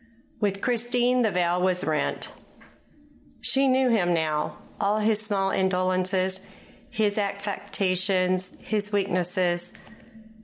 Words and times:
With 0.39 0.61
Christine 0.61 1.21
the 1.21 1.29
veil 1.29 1.61
was 1.61 1.85
rent. 1.85 2.33
She 3.39 3.67
knew 3.67 3.89
him 3.91 4.15
now 4.15 4.57
all 4.79 4.97
his 4.97 5.19
small 5.21 5.51
indolences, 5.51 6.47
his 6.89 7.19
affectations, 7.19 8.59
his 8.61 8.91
weaknesses. 8.91 9.73